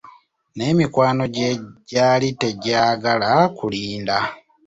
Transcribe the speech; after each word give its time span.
Naye 0.55 0.71
mikwano 0.79 1.23
gye 1.35 1.49
gyali 1.89 2.29
tegyagala 2.41 3.31
kulinda. 3.57 4.17